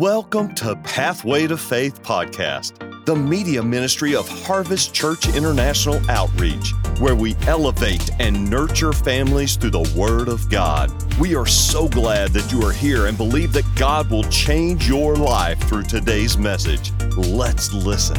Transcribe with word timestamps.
Welcome 0.00 0.54
to 0.54 0.76
Pathway 0.76 1.46
to 1.46 1.58
Faith 1.58 2.02
podcast, 2.02 3.04
the 3.04 3.14
media 3.14 3.62
ministry 3.62 4.14
of 4.14 4.26
Harvest 4.26 4.94
Church 4.94 5.28
International 5.28 6.00
Outreach, 6.10 6.72
where 7.00 7.14
we 7.14 7.36
elevate 7.46 8.08
and 8.18 8.48
nurture 8.48 8.94
families 8.94 9.56
through 9.56 9.72
the 9.72 9.92
Word 9.94 10.28
of 10.28 10.48
God. 10.48 10.90
We 11.18 11.36
are 11.36 11.44
so 11.44 11.86
glad 11.86 12.30
that 12.30 12.50
you 12.50 12.62
are 12.62 12.72
here 12.72 13.08
and 13.08 13.18
believe 13.18 13.52
that 13.52 13.66
God 13.76 14.10
will 14.10 14.22
change 14.24 14.88
your 14.88 15.16
life 15.16 15.60
through 15.68 15.82
today's 15.82 16.38
message. 16.38 16.92
Let's 17.18 17.70
listen. 17.74 18.16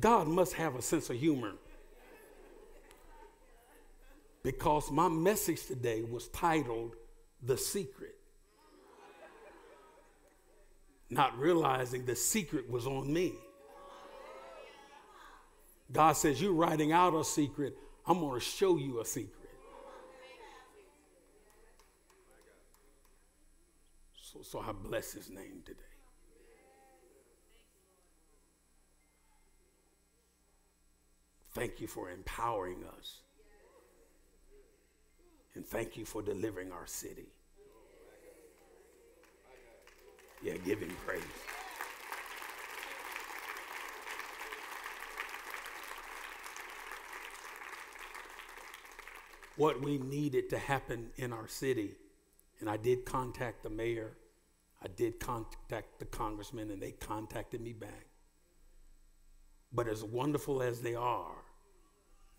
God 0.00 0.28
must 0.28 0.54
have 0.54 0.76
a 0.76 0.80
sense 0.80 1.10
of 1.10 1.16
humor 1.16 1.52
because 4.42 4.90
my 4.90 5.08
message 5.08 5.66
today 5.66 6.00
was 6.00 6.28
titled 6.28 6.96
The 7.42 7.56
Secret. 7.56 8.16
Not 11.10 11.36
realizing 11.38 12.06
the 12.06 12.14
secret 12.14 12.70
was 12.70 12.86
on 12.86 13.12
me. 13.12 13.34
God 15.90 16.12
says, 16.12 16.40
You're 16.40 16.52
writing 16.52 16.92
out 16.92 17.14
a 17.14 17.24
secret, 17.24 17.76
I'm 18.06 18.20
going 18.20 18.38
to 18.38 18.44
show 18.44 18.76
you 18.76 19.00
a 19.00 19.04
secret. 19.04 19.50
So, 24.22 24.42
so 24.42 24.60
I 24.60 24.70
bless 24.70 25.12
his 25.12 25.28
name 25.28 25.62
today. 25.66 25.80
Thank 31.52 31.80
you 31.80 31.88
for 31.88 32.08
empowering 32.08 32.84
us. 32.96 33.22
And 35.60 35.68
thank 35.68 35.98
you 35.98 36.06
for 36.06 36.22
delivering 36.22 36.72
our 36.72 36.86
city. 36.86 37.26
Yeah, 40.42 40.54
give 40.64 40.80
him 40.80 40.96
praise. 41.06 41.20
What 49.56 49.82
we 49.82 49.98
needed 49.98 50.48
to 50.48 50.56
happen 50.56 51.10
in 51.16 51.30
our 51.30 51.46
city, 51.46 51.90
and 52.60 52.70
I 52.70 52.78
did 52.78 53.04
contact 53.04 53.62
the 53.62 53.68
mayor, 53.68 54.12
I 54.82 54.88
did 54.88 55.20
contact 55.20 55.98
the 55.98 56.06
congressman, 56.06 56.70
and 56.70 56.80
they 56.80 56.92
contacted 56.92 57.60
me 57.60 57.74
back. 57.74 58.06
But 59.74 59.88
as 59.88 60.02
wonderful 60.04 60.62
as 60.62 60.80
they 60.80 60.94
are, 60.94 61.36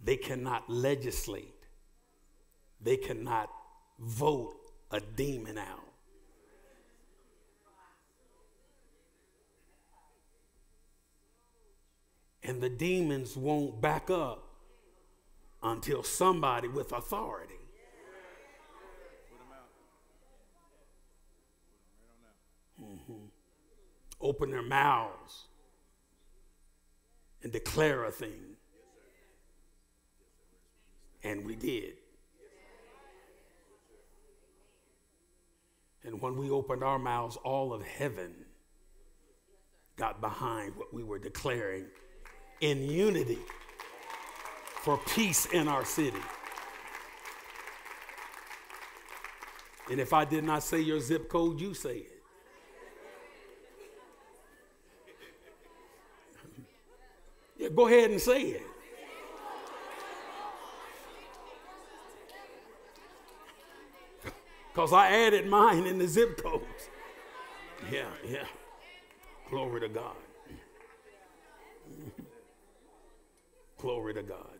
they 0.03 0.18
cannot 0.18 0.68
legislate 0.68 1.61
they 2.84 2.98
cannot 2.98 3.50
vote 4.00 4.56
a 4.92 5.00
demon 5.00 5.58
out. 5.58 5.92
And 12.44 12.59
the 12.59 12.70
demons 12.70 13.38
won't 13.38 13.80
back 13.82 14.09
up 14.09 14.48
until 15.62 16.02
somebody 16.02 16.68
with 16.68 16.92
authority. 16.92 17.54
Mm-hmm. 22.82 23.14
Open 24.20 24.50
their 24.50 24.64
mouths 24.64 25.46
and 27.44 27.52
declare 27.52 28.06
a 28.06 28.12
thing. 28.12 28.56
And 31.24 31.46
we 31.46 31.56
did. 31.56 32.01
When 36.22 36.38
we 36.38 36.50
opened 36.50 36.84
our 36.84 37.00
mouths, 37.00 37.36
all 37.38 37.74
of 37.74 37.84
heaven 37.84 38.34
got 39.98 40.22
behind 40.22 40.76
what 40.76 40.94
we 40.94 41.04
were 41.04 41.20
declaring 41.20 41.86
in 42.62 42.84
unity 42.84 43.40
for 44.81 45.00
peace 45.16 45.48
in 45.48 45.68
our 45.68 45.84
city. 45.84 46.22
And 49.90 50.00
if 50.00 50.14
I 50.14 50.24
did 50.24 50.44
not 50.44 50.64
say 50.64 50.80
your 50.80 51.00
zip 51.00 51.28
code, 51.28 51.60
you 51.60 51.74
say 51.74 51.98
it. 51.98 52.24
Yeah, 57.58 57.70
go 57.70 57.88
ahead 57.88 58.10
and 58.12 58.22
say 58.22 58.42
it. 58.42 58.71
Because 64.74 64.94
I 64.94 65.08
added 65.12 65.48
mine 65.48 65.86
in 65.86 65.98
the 65.98 66.08
zip 66.08 66.42
codes. 66.42 66.90
Yeah, 67.92 68.09
yeah. 68.28 68.46
Glory 69.50 69.82
to 69.82 69.90
God. 69.90 70.16
Glory 73.78 74.14
to 74.14 74.24
God. 74.24 74.58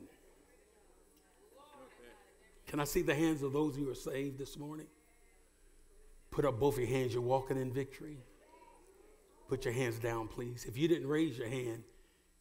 Can 2.68 2.80
I 2.80 2.86
see 2.86 3.02
the 3.02 3.16
hands 3.16 3.44
of 3.44 3.54
those 3.54 3.76
who 3.76 3.90
are 3.90 3.96
saved 3.96 4.38
this 4.38 4.58
morning? 4.58 4.88
Put 6.32 6.46
up 6.46 6.60
both 6.60 6.78
your 6.78 6.88
hands. 6.88 7.14
You're 7.14 7.22
walking 7.22 7.58
in 7.58 7.72
victory. 7.72 8.18
Put 9.48 9.66
your 9.66 9.74
hands 9.74 10.00
down, 10.00 10.28
please. 10.28 10.66
If 10.66 10.78
you 10.78 10.88
didn't 10.88 11.08
raise 11.08 11.38
your 11.38 11.50
hand, 11.50 11.84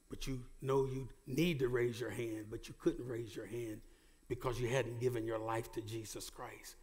but 0.09 0.27
you 0.27 0.41
know 0.63 0.87
you 0.87 1.09
need 1.27 1.59
to 1.59 1.69
raise 1.69 2.01
your 2.01 2.11
hand, 2.11 2.47
but 2.51 2.69
you 2.69 2.75
couldn't 2.81 3.07
raise 3.07 3.35
your 3.35 3.47
hand 3.47 3.81
because 4.29 4.61
you 4.61 4.69
hadn't 4.69 5.01
given 5.01 5.27
your 5.27 5.39
life 5.39 5.73
to 5.73 5.81
Jesus 5.81 6.31
Christ. 6.31 6.77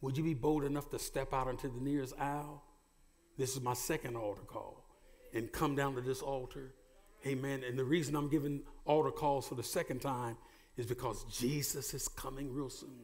Would 0.00 0.16
you 0.16 0.24
be 0.24 0.34
bold 0.34 0.64
enough 0.64 0.90
to 0.90 0.98
step 0.98 1.32
out 1.32 1.48
into 1.48 1.68
the 1.68 1.80
nearest 1.80 2.14
aisle? 2.18 2.62
This 3.38 3.56
is 3.56 3.62
my 3.62 3.74
second 3.74 4.16
altar 4.16 4.42
call. 4.42 4.84
And 5.34 5.50
come 5.52 5.74
down 5.74 5.94
to 5.94 6.00
this 6.00 6.22
altar. 6.22 6.74
Amen. 7.26 7.62
And 7.66 7.78
the 7.78 7.84
reason 7.84 8.14
I'm 8.14 8.28
giving 8.28 8.62
altar 8.84 9.10
calls 9.10 9.48
for 9.48 9.54
the 9.54 9.62
second 9.62 10.00
time 10.00 10.36
is 10.76 10.86
because 10.86 11.24
Jesus 11.24 11.94
is 11.94 12.08
coming 12.08 12.52
real 12.52 12.70
soon. 12.70 13.00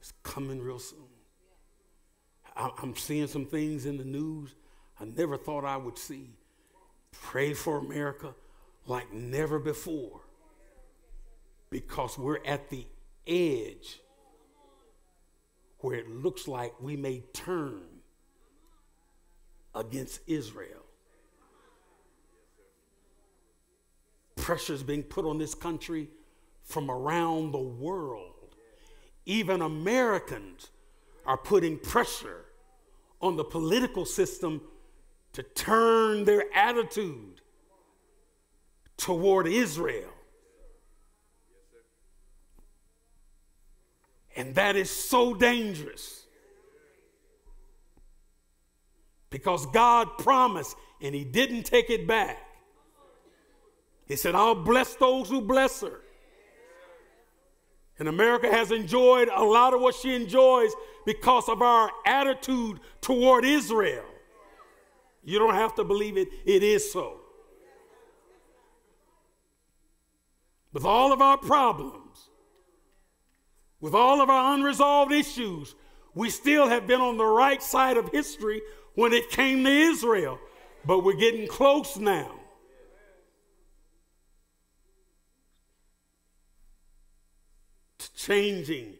It's 0.00 0.12
coming 0.22 0.60
real 0.60 0.78
soon. 0.78 0.98
I'm 2.56 2.94
seeing 2.96 3.28
some 3.28 3.46
things 3.46 3.86
in 3.86 3.96
the 3.96 4.04
news 4.04 4.54
I 5.02 5.04
never 5.04 5.36
thought 5.36 5.64
I 5.64 5.76
would 5.76 5.98
see. 5.98 6.30
Pray 7.12 7.54
for 7.54 7.78
America 7.78 8.34
like 8.86 9.12
never 9.12 9.58
before 9.58 10.20
because 11.70 12.16
we're 12.16 12.44
at 12.44 12.70
the 12.70 12.86
edge 13.26 14.00
where 15.78 15.96
it 15.96 16.08
looks 16.08 16.46
like 16.46 16.72
we 16.80 16.96
may 16.96 17.20
turn 17.32 17.82
against 19.74 20.20
Israel. 20.26 20.84
Pressure 24.36 24.74
is 24.74 24.82
being 24.82 25.02
put 25.02 25.24
on 25.24 25.38
this 25.38 25.54
country 25.54 26.08
from 26.62 26.90
around 26.90 27.52
the 27.52 27.58
world. 27.58 28.56
Even 29.26 29.62
Americans 29.62 30.70
are 31.26 31.36
putting 31.36 31.78
pressure 31.78 32.44
on 33.20 33.36
the 33.36 33.44
political 33.44 34.04
system 34.04 34.60
to 35.32 35.42
turn 35.42 36.24
their 36.24 36.44
attitude 36.54 37.40
toward 38.96 39.46
Israel. 39.46 40.10
And 44.36 44.54
that 44.54 44.76
is 44.76 44.90
so 44.90 45.34
dangerous. 45.34 46.24
Because 49.30 49.66
God 49.66 50.18
promised 50.18 50.76
and 51.00 51.14
He 51.14 51.24
didn't 51.24 51.64
take 51.64 51.90
it 51.90 52.06
back. 52.06 52.38
He 54.06 54.16
said, 54.16 54.34
I'll 54.34 54.54
bless 54.54 54.94
those 54.96 55.28
who 55.28 55.40
bless 55.40 55.80
her. 55.80 56.00
And 57.98 58.08
America 58.08 58.50
has 58.50 58.72
enjoyed 58.72 59.28
a 59.28 59.44
lot 59.44 59.74
of 59.74 59.80
what 59.80 59.94
she 59.94 60.14
enjoys 60.14 60.72
because 61.06 61.48
of 61.48 61.62
our 61.62 61.90
attitude 62.04 62.80
toward 63.00 63.44
Israel. 63.44 64.04
You 65.24 65.38
don't 65.38 65.54
have 65.54 65.74
to 65.76 65.84
believe 65.84 66.16
it, 66.16 66.28
it 66.44 66.62
is 66.62 66.92
so. 66.92 67.20
With 70.72 70.84
all 70.84 71.12
of 71.12 71.20
our 71.20 71.36
problems, 71.36 72.01
with 73.82 73.94
all 73.94 74.22
of 74.22 74.30
our 74.30 74.54
unresolved 74.54 75.12
issues, 75.12 75.74
we 76.14 76.30
still 76.30 76.68
have 76.68 76.86
been 76.86 77.00
on 77.00 77.18
the 77.18 77.26
right 77.26 77.62
side 77.62 77.96
of 77.96 78.08
history 78.10 78.62
when 78.94 79.12
it 79.12 79.28
came 79.30 79.64
to 79.64 79.70
Israel. 79.70 80.38
But 80.86 81.00
we're 81.00 81.14
getting 81.14 81.48
close 81.48 81.96
now. 81.96 82.30
To 87.98 88.14
changing. 88.14 88.94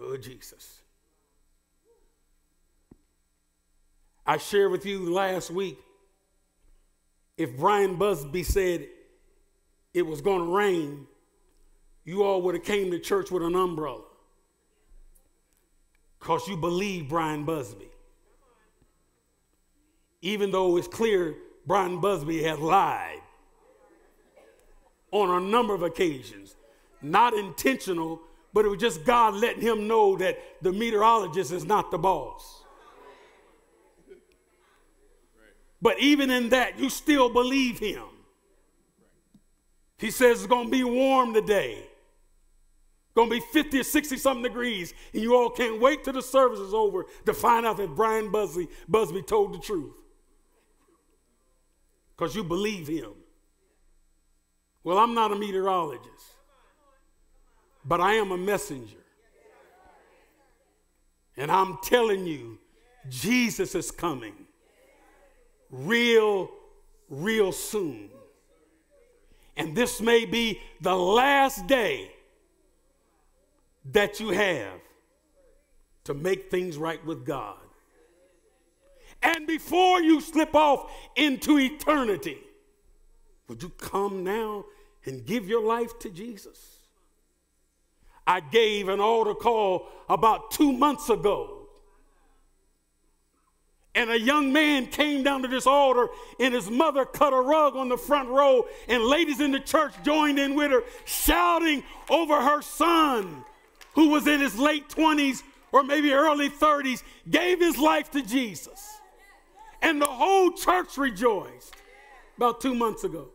Oh, 0.00 0.16
Jesus. 0.16 0.80
I 4.26 4.38
shared 4.38 4.70
with 4.70 4.86
you 4.86 5.12
last 5.12 5.50
week 5.50 5.78
if 7.40 7.56
Bryan 7.56 7.96
Busby 7.96 8.42
said 8.42 8.86
it 9.94 10.02
was 10.02 10.20
going 10.20 10.40
to 10.40 10.54
rain, 10.54 11.06
you 12.04 12.22
all 12.22 12.42
would 12.42 12.54
have 12.54 12.64
came 12.64 12.90
to 12.90 12.98
church 12.98 13.30
with 13.30 13.42
an 13.42 13.54
umbrella 13.54 14.02
because 16.18 16.46
you 16.46 16.58
believe 16.58 17.08
Bryan 17.08 17.46
Busby. 17.46 17.88
Even 20.20 20.50
though 20.50 20.76
it's 20.76 20.86
clear 20.86 21.34
Bryan 21.66 21.98
Busby 21.98 22.42
has 22.42 22.58
lied 22.58 23.22
on 25.10 25.42
a 25.42 25.46
number 25.48 25.72
of 25.72 25.82
occasions, 25.82 26.56
not 27.00 27.32
intentional, 27.32 28.20
but 28.52 28.66
it 28.66 28.68
was 28.68 28.80
just 28.80 29.06
God 29.06 29.32
letting 29.32 29.62
him 29.62 29.88
know 29.88 30.14
that 30.18 30.38
the 30.60 30.72
meteorologist 30.74 31.52
is 31.52 31.64
not 31.64 31.90
the 31.90 31.96
boss. 31.96 32.64
But 35.82 35.98
even 35.98 36.30
in 36.30 36.50
that, 36.50 36.78
you 36.78 36.90
still 36.90 37.28
believe 37.28 37.78
him. 37.78 38.04
He 39.98 40.10
says 40.10 40.38
it's 40.38 40.46
going 40.46 40.66
to 40.66 40.70
be 40.70 40.84
warm 40.84 41.34
today. 41.34 41.86
Going 43.14 43.28
to 43.28 43.36
be 43.36 43.44
50 43.52 43.80
or 43.80 43.82
60 43.82 44.16
something 44.16 44.42
degrees, 44.42 44.94
and 45.12 45.22
you 45.22 45.34
all 45.34 45.50
can't 45.50 45.80
wait 45.80 46.04
till 46.04 46.12
the 46.12 46.22
service 46.22 46.60
is 46.60 46.72
over 46.72 47.04
to 47.26 47.34
find 47.34 47.66
out 47.66 47.76
that 47.78 47.94
Bryan 47.94 48.30
Busby, 48.30 48.68
Busby 48.88 49.22
told 49.22 49.52
the 49.52 49.58
truth. 49.58 49.96
Because 52.16 52.34
you 52.36 52.44
believe 52.44 52.86
him. 52.86 53.12
Well, 54.84 54.98
I'm 54.98 55.14
not 55.14 55.32
a 55.32 55.36
meteorologist, 55.36 56.24
but 57.84 58.00
I 58.00 58.14
am 58.14 58.30
a 58.30 58.38
messenger. 58.38 58.96
And 61.36 61.50
I'm 61.50 61.78
telling 61.82 62.26
you, 62.26 62.58
Jesus 63.08 63.74
is 63.74 63.90
coming 63.90 64.46
real, 65.70 66.50
real 67.08 67.52
soon. 67.52 68.10
And 69.56 69.76
this 69.76 70.00
may 70.00 70.24
be 70.24 70.60
the 70.80 70.94
last 70.94 71.66
day 71.66 72.10
that 73.92 74.20
you 74.20 74.30
have 74.30 74.80
to 76.04 76.14
make 76.14 76.50
things 76.50 76.76
right 76.76 77.04
with 77.04 77.24
God. 77.24 77.56
And 79.22 79.46
before 79.46 80.00
you 80.00 80.20
slip 80.20 80.54
off 80.54 80.90
into 81.14 81.58
eternity, 81.58 82.38
would 83.48 83.62
you 83.62 83.70
come 83.70 84.24
now 84.24 84.64
and 85.04 85.26
give 85.26 85.48
your 85.48 85.62
life 85.62 85.98
to 86.00 86.08
Jesus? 86.08 86.78
I 88.26 88.40
gave 88.40 88.88
an 88.88 89.00
altar 89.00 89.34
call 89.34 89.88
about 90.08 90.52
two 90.52 90.72
months 90.72 91.10
ago 91.10 91.59
and 93.94 94.10
a 94.10 94.18
young 94.18 94.52
man 94.52 94.86
came 94.86 95.22
down 95.22 95.42
to 95.42 95.48
this 95.48 95.66
altar, 95.66 96.08
and 96.38 96.54
his 96.54 96.70
mother 96.70 97.04
cut 97.04 97.32
a 97.32 97.40
rug 97.40 97.74
on 97.74 97.88
the 97.88 97.96
front 97.96 98.28
row, 98.28 98.66
and 98.88 99.02
ladies 99.02 99.40
in 99.40 99.50
the 99.50 99.60
church 99.60 99.92
joined 100.04 100.38
in 100.38 100.54
with 100.54 100.70
her, 100.70 100.82
shouting 101.04 101.82
over 102.08 102.40
her 102.40 102.62
son, 102.62 103.44
who 103.94 104.10
was 104.10 104.26
in 104.26 104.40
his 104.40 104.58
late 104.58 104.88
20s 104.88 105.42
or 105.72 105.82
maybe 105.82 106.12
early 106.12 106.48
30s, 106.48 107.02
gave 107.28 107.60
his 107.60 107.78
life 107.78 108.10
to 108.12 108.22
Jesus. 108.22 109.00
And 109.82 110.00
the 110.00 110.06
whole 110.06 110.52
church 110.52 110.96
rejoiced 110.96 111.74
about 112.36 112.60
two 112.60 112.74
months 112.74 113.04
ago. 113.04 113.28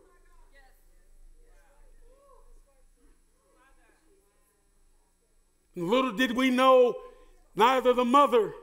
Little 5.74 6.12
did 6.12 6.34
we 6.34 6.48
know, 6.48 6.94
neither 7.54 7.92
the 7.92 8.04
mother 8.04 8.54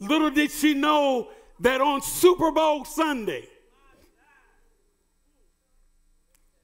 Little 0.00 0.30
did 0.30 0.50
she 0.50 0.74
know 0.74 1.28
that 1.60 1.80
on 1.80 2.00
Super 2.00 2.50
Bowl 2.50 2.84
Sunday, 2.84 3.46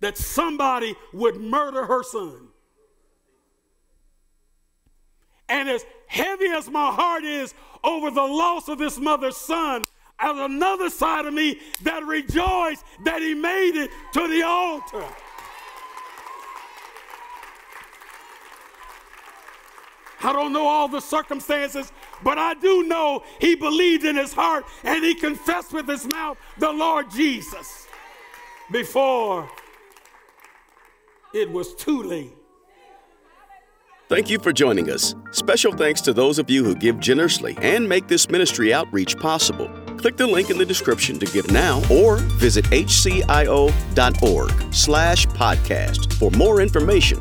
that 0.01 0.17
somebody 0.17 0.95
would 1.13 1.37
murder 1.37 1.85
her 1.85 2.03
son. 2.03 2.49
And 5.49 5.69
as 5.69 5.85
heavy 6.07 6.47
as 6.47 6.69
my 6.69 6.91
heart 6.91 7.25
is 7.25 7.55
over 7.85 8.11
the 8.11 8.23
loss 8.23 8.69
of 8.69 8.79
this 8.79 8.99
mother's 8.99 9.37
son, 9.37 9.85
there's 10.21 10.39
another 10.39 10.91
side 10.91 11.27
of 11.27 11.35
me 11.35 11.61
that 11.83 12.05
rejoiced 12.05 12.85
that 13.05 13.21
he 13.21 13.35
made 13.35 13.77
it 13.77 13.91
to 14.15 14.29
the 14.29 14.43
altar. 14.43 15.05
I 20.27 20.33
don't 20.33 20.53
know 20.53 20.67
all 20.67 20.89
the 20.89 20.99
circumstances, 20.99 21.93
but 22.25 22.37
I 22.37 22.55
do 22.55 22.83
know 22.83 23.23
he 23.41 23.55
believed 23.55 24.05
in 24.05 24.17
his 24.17 24.33
heart 24.33 24.65
and 24.83 25.05
he 25.05 25.15
confessed 25.15 25.73
with 25.73 25.87
his 25.87 26.05
mouth 26.05 26.37
the 26.59 26.73
Lord 26.73 27.13
Jesus 27.13 27.87
before 28.73 29.49
it 31.33 31.49
was 31.49 31.77
too 31.77 32.03
late. 32.03 32.33
Thank 34.09 34.29
you 34.29 34.41
for 34.41 34.53
joining 34.53 34.91
us. 34.91 35.15
Special 35.31 35.73
thanks 35.73 36.01
to 36.03 36.13
those 36.13 36.41
of 36.41 36.51
you 36.51 36.65
who 36.65 36.75
give 36.75 36.99
generously 36.99 37.57
and 37.63 37.89
make 37.89 38.09
this 38.09 38.29
ministry 38.29 38.75
outreach 38.75 39.17
possible. 39.17 39.69
Click 39.97 40.17
the 40.17 40.27
link 40.27 40.51
in 40.51 40.59
the 40.59 40.67
description 40.67 41.21
to 41.21 41.27
give 41.27 41.53
now 41.53 41.81
or 41.89 42.17
visit 42.17 42.65
hcio.org 42.67 44.75
slash 44.75 45.27
podcast 45.27 46.13
for 46.15 46.33
more 46.33 46.61
information. 46.61 47.21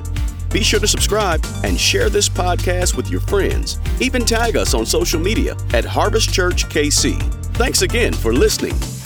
Be 0.56 0.64
sure 0.64 0.80
to 0.80 0.88
subscribe 0.88 1.46
and 1.66 1.78
share 1.78 2.10
this 2.10 2.30
podcast 2.30 2.96
with 2.96 3.12
your 3.12 3.20
friends. 3.20 3.78
Even 4.00 4.24
tag 4.24 4.56
us 4.56 4.74
on 4.74 4.86
social 4.86 5.20
media 5.20 5.58
at 5.74 5.84
Harvest 5.84 6.34
Church 6.34 6.70
KC. 6.70 7.22
Thanks 7.58 7.82
again 7.82 8.14
for 8.14 8.34
listening. 8.34 9.05